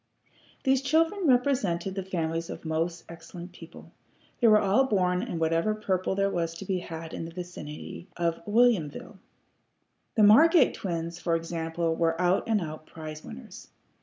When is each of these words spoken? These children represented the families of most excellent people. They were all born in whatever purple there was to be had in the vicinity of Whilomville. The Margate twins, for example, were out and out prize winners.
These 0.63 0.81
children 0.81 1.27
represented 1.27 1.93
the 1.93 2.01
families 2.01 2.49
of 2.49 2.65
most 2.65 3.03
excellent 3.07 3.51
people. 3.51 3.91
They 4.39 4.47
were 4.47 4.57
all 4.57 4.85
born 4.85 5.21
in 5.21 5.37
whatever 5.37 5.75
purple 5.75 6.15
there 6.15 6.31
was 6.31 6.55
to 6.55 6.65
be 6.65 6.79
had 6.79 7.13
in 7.13 7.25
the 7.25 7.29
vicinity 7.31 8.07
of 8.17 8.43
Whilomville. 8.47 9.19
The 10.15 10.23
Margate 10.23 10.73
twins, 10.73 11.19
for 11.19 11.35
example, 11.35 11.95
were 11.95 12.19
out 12.19 12.49
and 12.49 12.61
out 12.61 12.87
prize 12.87 13.23
winners. 13.23 13.67